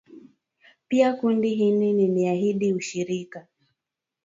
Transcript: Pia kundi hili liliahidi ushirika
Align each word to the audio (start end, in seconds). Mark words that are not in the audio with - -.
Pia 0.87 1.13
kundi 1.13 1.55
hili 1.55 1.93
liliahidi 1.93 2.73
ushirika 2.73 3.45